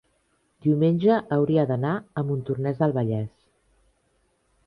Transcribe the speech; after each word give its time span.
diumenge 0.67 1.17
hauria 1.35 1.65
d'anar 1.71 1.91
a 2.21 2.25
Montornès 2.31 2.81
del 2.81 2.95
Vallès. 2.97 3.31